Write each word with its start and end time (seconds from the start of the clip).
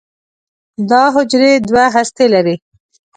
دا 0.89 1.03
حجرې 1.15 1.51
دوه 1.67 1.85
هستې 1.95 2.25
لري. 2.33 2.55